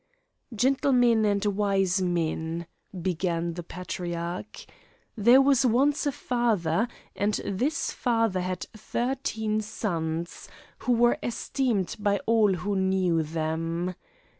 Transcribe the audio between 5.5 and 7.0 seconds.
once a father,